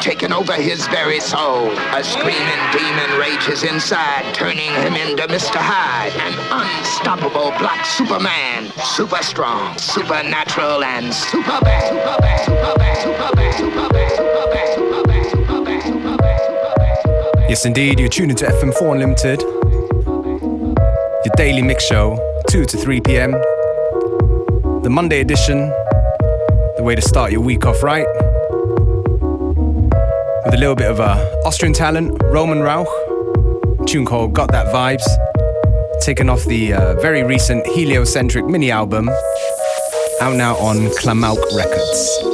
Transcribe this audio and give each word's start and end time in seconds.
taken 0.00 0.32
over 0.32 0.54
his 0.54 0.86
very 0.88 1.20
soul. 1.20 1.70
A 1.92 2.02
screaming 2.02 2.62
demon 2.72 3.18
rages 3.18 3.62
inside, 3.62 4.34
turning 4.34 4.72
him 4.72 4.94
into 4.94 5.26
Mr. 5.28 5.60
Hyde, 5.60 6.12
an 6.16 6.34
unstoppable 6.50 7.50
black 7.58 7.84
Superman. 7.84 8.72
Super 8.82 9.22
strong, 9.22 9.76
supernatural, 9.76 10.82
and 10.82 11.12
super 11.12 11.60
bad. 11.60 11.88
Super 11.88 12.16
bad. 12.20 12.44
Super 12.46 12.74
bad. 12.78 12.96
Super 12.96 13.32
bad. 13.36 13.56
Super 13.56 13.88
bad. 13.92 14.00
Yes, 17.50 17.66
indeed, 17.66 17.98
you're 17.98 18.08
tuning 18.08 18.36
to 18.36 18.46
FM4 18.46 18.92
Unlimited, 18.92 19.42
your 19.42 21.34
daily 21.36 21.62
mix 21.62 21.84
show, 21.84 22.16
2 22.48 22.64
to 22.64 22.76
3 22.76 23.00
p.m. 23.00 23.32
The 24.82 24.88
Monday 24.88 25.20
edition, 25.20 25.68
the 26.76 26.82
way 26.84 26.94
to 26.94 27.02
start 27.02 27.32
your 27.32 27.40
week 27.40 27.66
off 27.66 27.82
right. 27.82 28.06
With 30.44 30.54
a 30.54 30.56
little 30.56 30.74
bit 30.74 30.90
of 30.90 31.00
uh, 31.00 31.16
Austrian 31.44 31.74
talent, 31.74 32.18
Roman 32.24 32.60
Rauch, 32.60 32.88
tune 33.86 34.06
called 34.06 34.32
Got 34.32 34.50
That 34.52 34.66
Vibes, 34.74 35.06
taken 36.00 36.30
off 36.30 36.44
the 36.46 36.72
uh, 36.72 36.94
very 37.00 37.22
recent 37.22 37.66
Heliocentric 37.66 38.46
mini 38.46 38.70
album, 38.70 39.10
out 40.20 40.36
now 40.36 40.56
on 40.56 40.88
Klamauk 40.98 41.38
Records. 41.54 42.29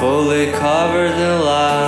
Fully 0.00 0.52
covered 0.52 1.12
in 1.12 1.40
lies. 1.40 1.85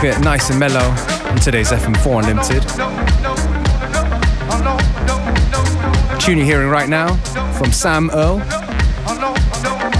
Keep 0.00 0.16
it 0.16 0.20
nice 0.20 0.48
and 0.48 0.58
mellow 0.58 0.80
on 1.28 1.36
today's 1.40 1.72
FM4 1.72 2.20
Unlimited. 2.20 2.62
Tune 6.18 6.38
you're 6.38 6.46
hearing 6.46 6.68
right 6.70 6.88
now 6.88 7.14
from 7.58 7.70
Sam 7.70 8.08
Earl. 8.14 8.38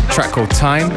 Track 0.09 0.31
called 0.31 0.51
Time. 0.53 0.89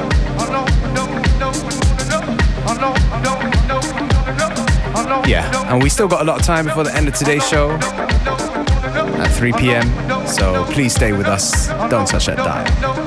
Yeah, 5.28 5.52
and 5.70 5.84
we 5.84 5.90
still 5.90 6.08
got 6.08 6.22
a 6.22 6.24
lot 6.24 6.40
of 6.40 6.46
time 6.46 6.64
before 6.64 6.86
the 6.86 6.96
end 6.96 7.10
of 7.10 7.14
today's 7.14 7.46
show 7.46 7.72
at 7.72 9.28
3 9.34 9.52
p.m. 9.52 10.26
So 10.26 10.64
please 10.72 10.96
stay 10.96 11.12
with 11.12 11.28
us. 11.28 11.68
Don't 11.90 12.08
touch 12.08 12.28
that 12.28 12.38
dial. 12.38 13.03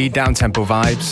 More 0.00 0.04
moody, 0.04 0.14
down-tempo 0.14 0.64
vibes. 0.64 1.10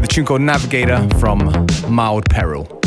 The 0.00 0.06
tune 0.08 0.24
called 0.24 0.40
Navigator 0.40 1.06
from 1.18 1.66
Mild 1.90 2.24
Peril. 2.30 2.81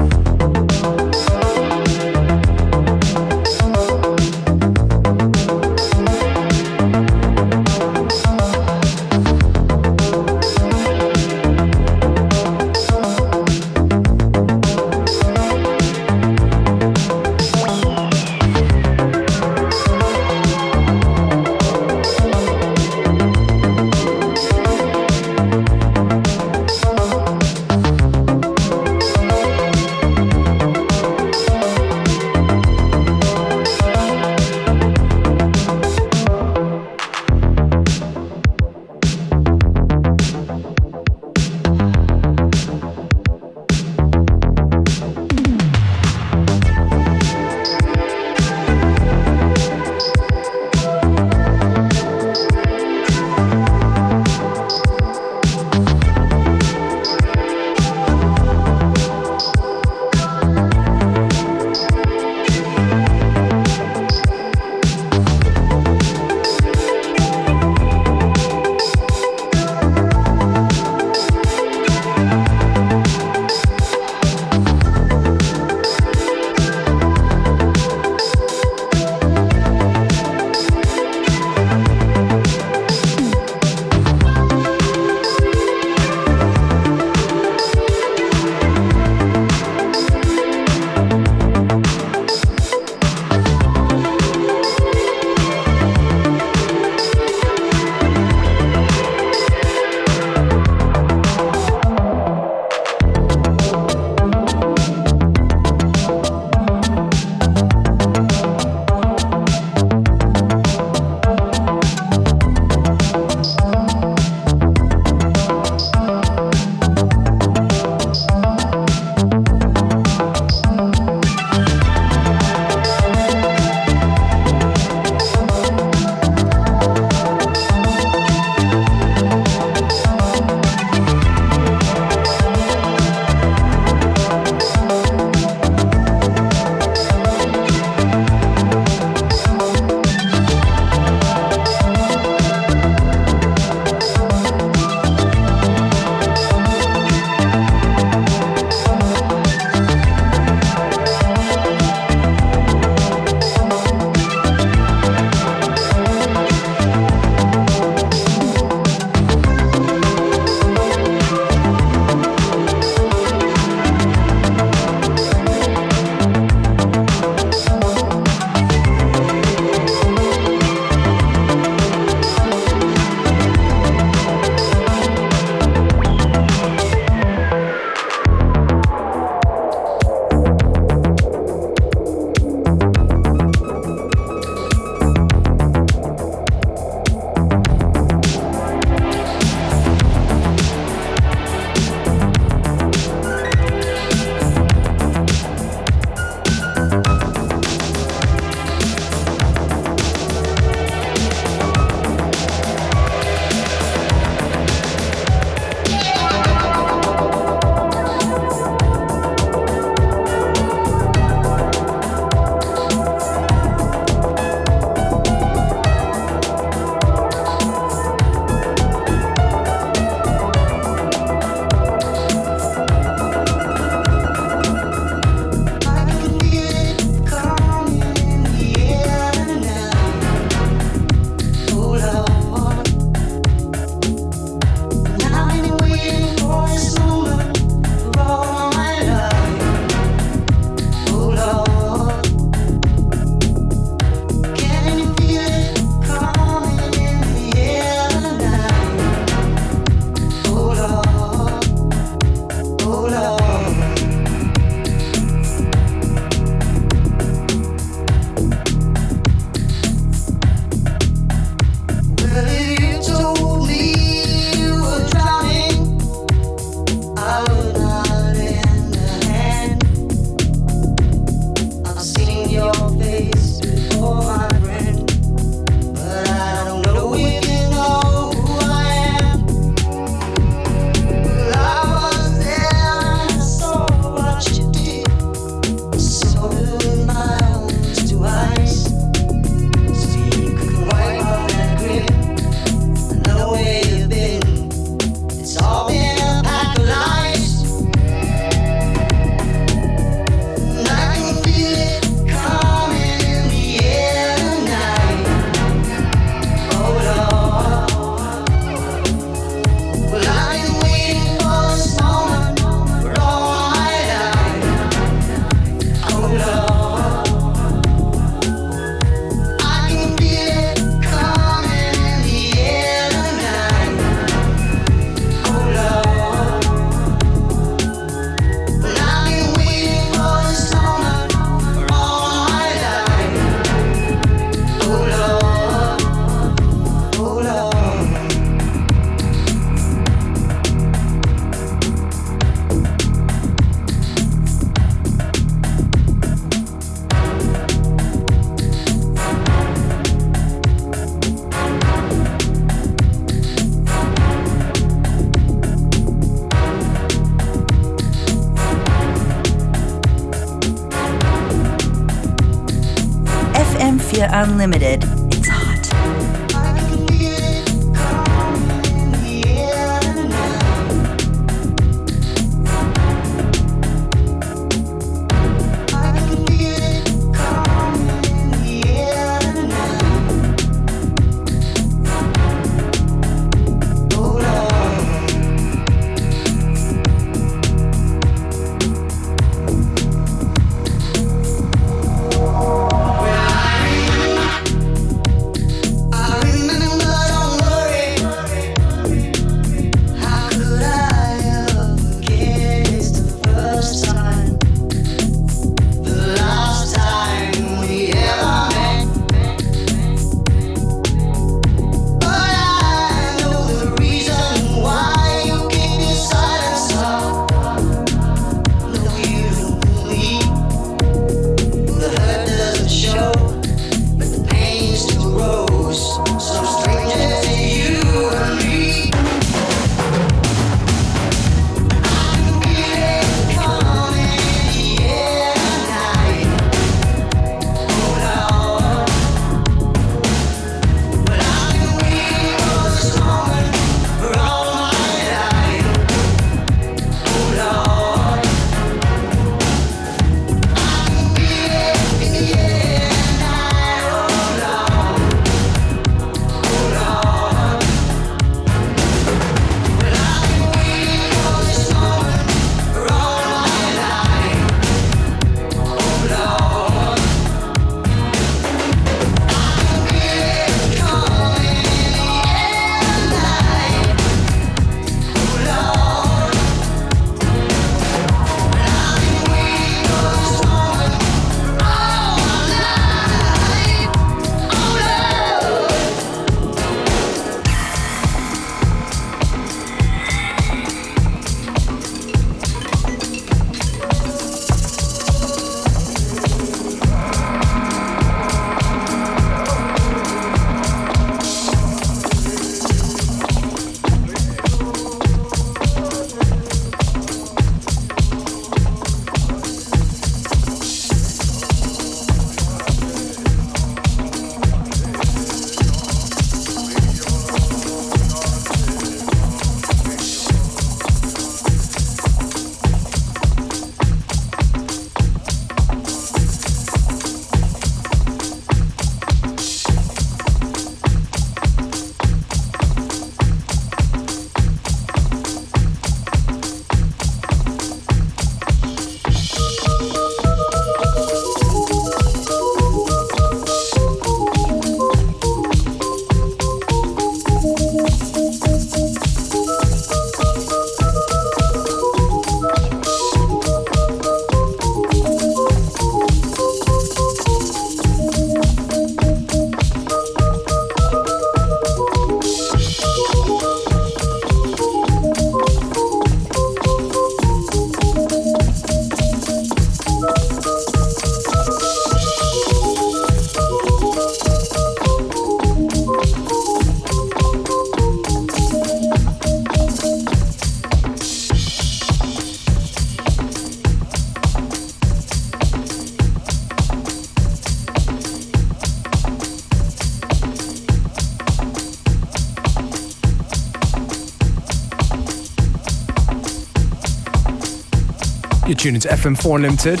Tuning 598.88 599.00
to 599.02 599.08
FM4 599.08 599.56
Unlimited. 599.56 600.00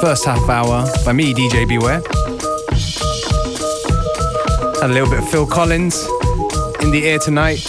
First 0.00 0.24
half 0.24 0.48
hour 0.48 0.86
by 1.04 1.12
me, 1.12 1.34
DJ 1.34 1.66
Beware. 1.66 2.00
Had 4.80 4.90
a 4.90 4.92
little 4.92 5.10
bit 5.10 5.18
of 5.18 5.28
Phil 5.28 5.44
Collins 5.44 5.96
in 6.80 6.92
the 6.92 7.02
air 7.08 7.18
tonight. 7.18 7.68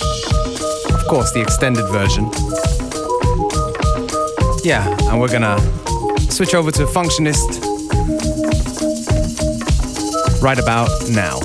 Of 0.94 1.08
course, 1.08 1.32
the 1.32 1.42
extended 1.42 1.88
version. 1.88 2.26
Yeah, 4.64 4.88
and 5.10 5.20
we're 5.20 5.32
gonna 5.32 5.60
switch 6.30 6.54
over 6.54 6.70
to 6.70 6.86
Functionist 6.86 7.64
right 10.44 10.60
about 10.60 10.92
now. 11.10 11.40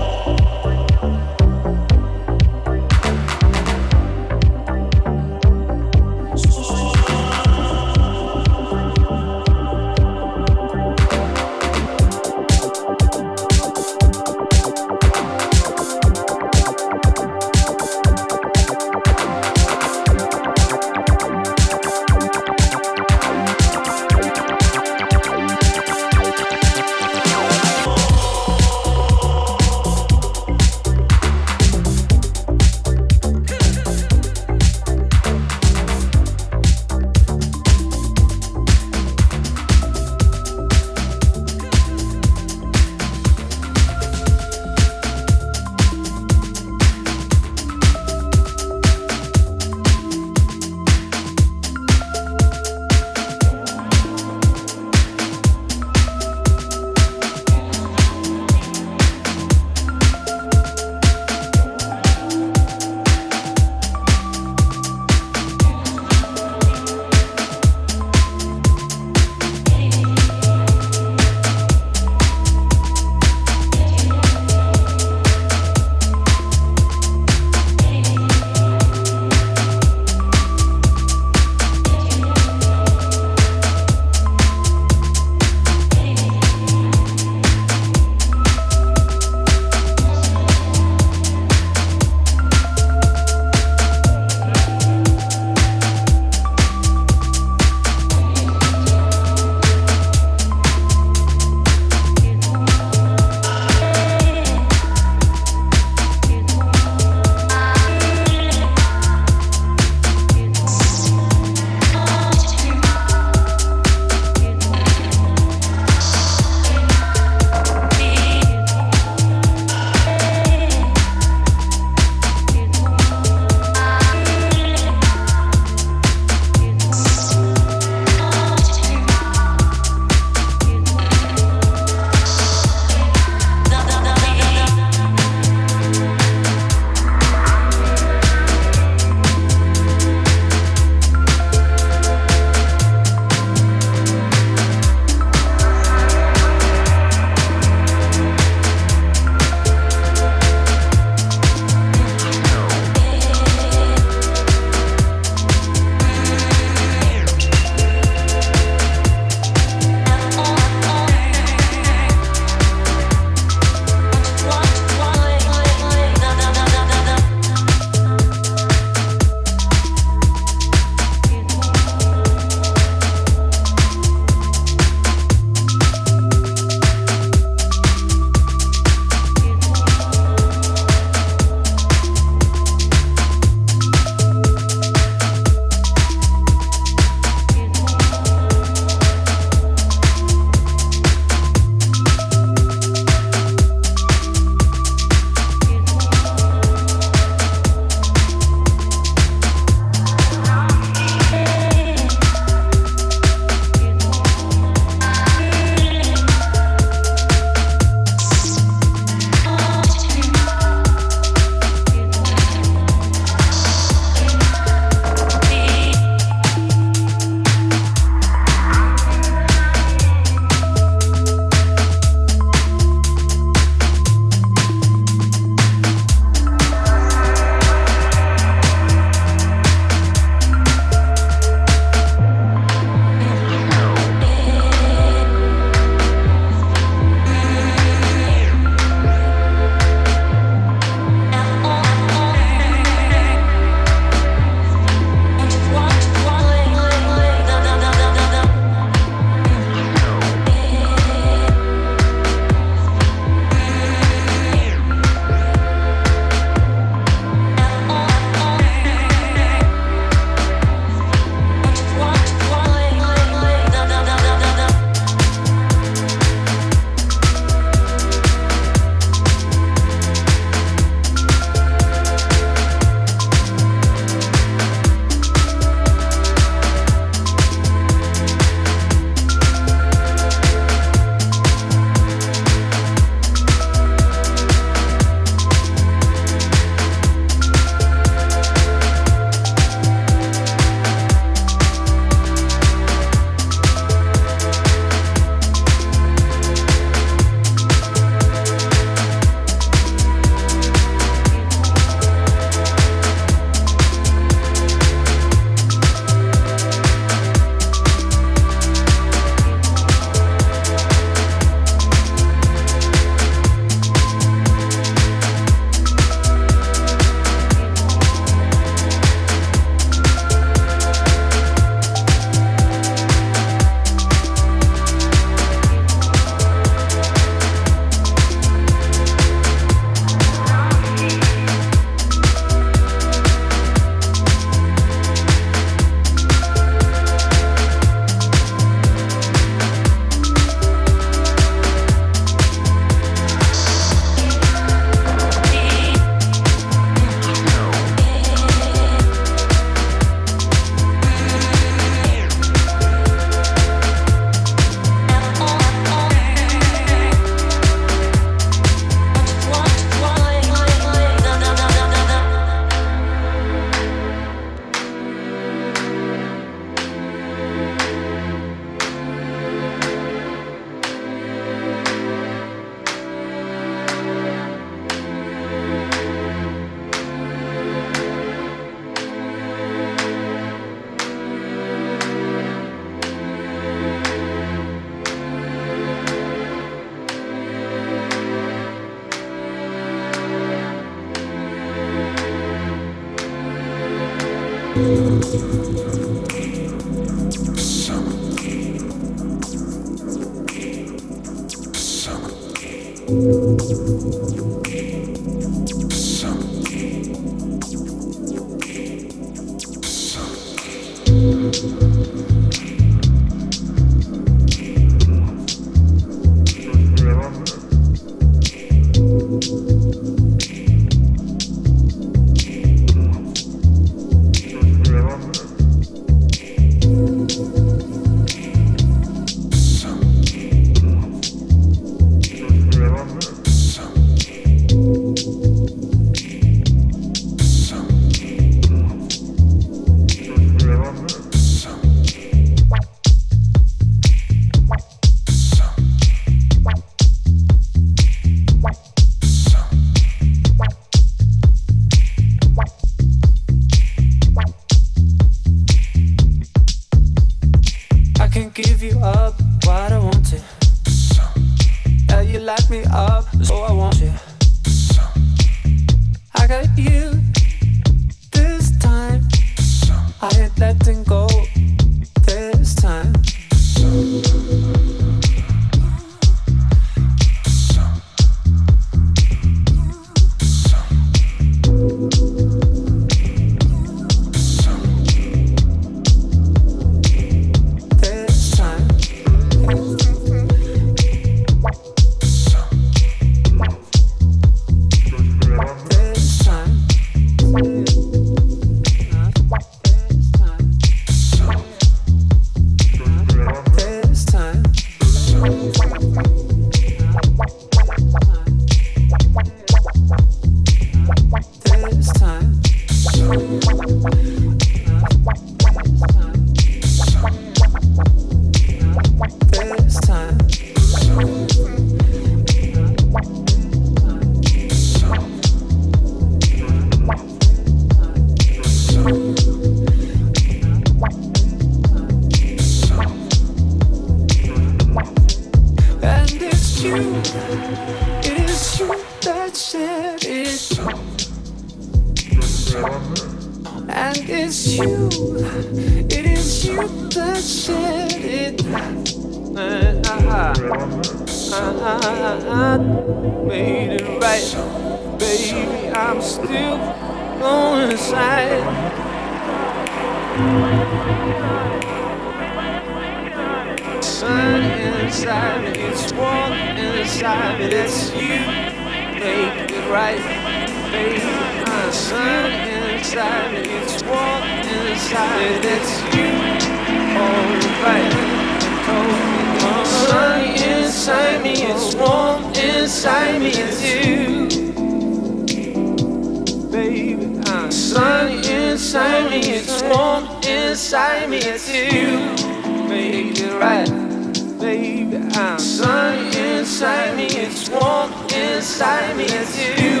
Inside 598.64 599.14
me, 599.18 599.24
it's 599.24 599.58
you. 599.58 600.00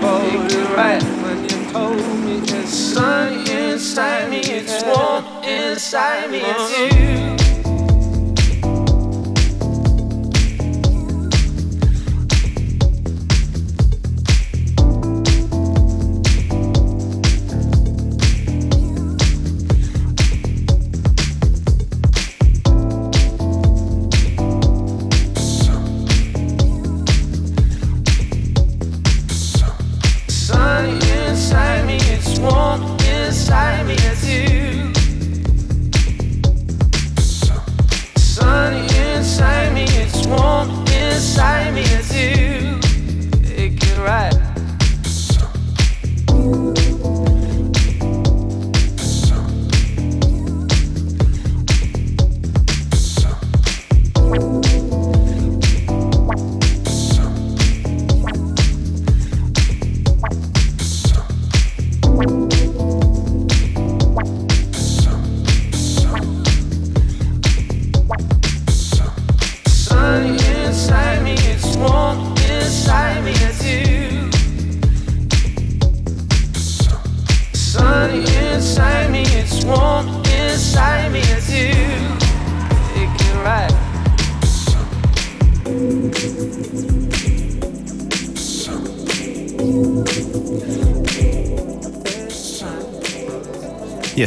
Bold 0.00 0.52
and 0.52 0.70
right 0.76 1.02
when 1.24 1.42
you 1.42 1.72
told 1.72 1.96
me 2.20 2.38
it's 2.38 2.72
sunny 2.72 3.40
inside 3.50 4.30
me, 4.30 4.38
it's 4.38 4.84
warm 4.84 5.24
inside 5.42 6.30
me, 6.30 6.38
it's 6.40 6.78
you. 6.78 7.29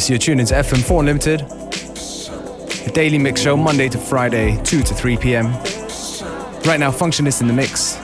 Yes, 0.04 0.10
you're 0.10 0.20
tuned 0.20 0.42
into 0.42 0.54
FM4 0.54 1.00
Unlimited. 1.00 1.40
The 2.84 2.92
daily 2.94 3.18
mix 3.18 3.40
show, 3.40 3.56
Monday 3.56 3.88
to 3.88 3.98
Friday, 3.98 4.62
2 4.66 4.84
to 4.84 4.94
3 4.94 5.16
p.m. 5.16 5.46
Right 6.66 6.78
now, 6.78 6.92
Functionist 6.92 7.40
in 7.40 7.48
the 7.48 7.54
mix 7.54 7.96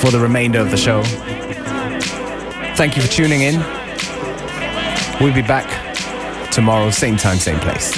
for 0.00 0.12
the 0.12 0.20
remainder 0.20 0.60
of 0.60 0.70
the 0.70 0.76
show. 0.76 1.02
Thank 2.76 2.94
you 2.94 3.02
for 3.02 3.08
tuning 3.08 3.40
in. 3.40 3.56
We'll 5.20 5.34
be 5.34 5.42
back 5.42 5.66
tomorrow, 6.52 6.90
same 6.90 7.16
time, 7.16 7.38
same 7.38 7.58
place. 7.58 7.90